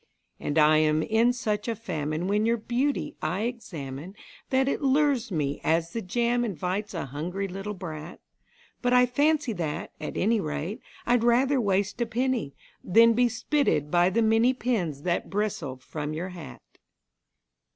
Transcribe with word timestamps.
And 0.39 0.57
I 0.57 0.77
am 0.79 1.03
in 1.03 1.31
such 1.31 1.67
a 1.67 1.75
famine 1.75 2.25
when 2.27 2.43
your 2.43 2.57
beauty 2.57 3.15
I 3.21 3.41
examine 3.41 4.15
That 4.49 4.67
it 4.67 4.81
lures 4.81 5.31
me 5.31 5.61
as 5.63 5.93
the 5.93 6.01
jam 6.01 6.43
invites 6.43 6.95
a 6.95 7.05
hungry 7.05 7.47
little 7.47 7.75
brat; 7.75 8.19
But 8.81 8.93
I 8.93 9.05
fancy 9.05 9.53
that, 9.53 9.91
at 10.01 10.17
any 10.17 10.39
rate, 10.39 10.81
I'd 11.05 11.23
rather 11.23 11.61
waste 11.61 12.01
a 12.01 12.07
penny 12.07 12.55
Than 12.83 13.13
be 13.13 13.29
spitted 13.29 13.91
by 13.91 14.09
the 14.09 14.23
many 14.23 14.55
pins 14.55 15.03
that 15.03 15.29
bristle 15.29 15.77
from 15.77 16.15
your 16.15 16.29
hat. 16.29 16.63